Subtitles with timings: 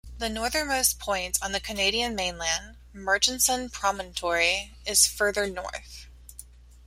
[0.17, 6.07] The northernmost point on the Canadian mainland, Murchison Promontory, is farther north.